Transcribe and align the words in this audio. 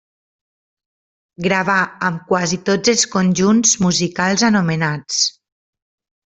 Gravà 1.47 1.75
amb 2.09 2.23
quasi 2.31 2.59
tots 2.71 2.93
els 2.95 3.05
conjunts 3.17 3.75
musicals 3.87 4.47
anomenats. 4.49 5.21